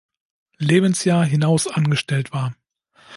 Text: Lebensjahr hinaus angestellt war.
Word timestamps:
Lebensjahr 0.57 1.23
hinaus 1.25 1.67
angestellt 1.67 2.33
war. 2.33 2.55